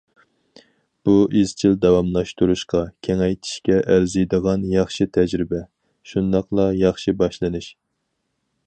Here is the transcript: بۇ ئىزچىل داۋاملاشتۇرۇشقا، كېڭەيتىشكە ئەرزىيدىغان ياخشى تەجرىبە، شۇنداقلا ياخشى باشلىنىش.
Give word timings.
بۇ 1.09 1.13
ئىزچىل 1.41 1.75
داۋاملاشتۇرۇشقا، 1.83 2.81
كېڭەيتىشكە 3.09 3.77
ئەرزىيدىغان 3.85 4.67
ياخشى 4.77 5.09
تەجرىبە، 5.19 5.63
شۇنداقلا 6.15 6.69
ياخشى 6.87 7.17
باشلىنىش. 7.23 7.73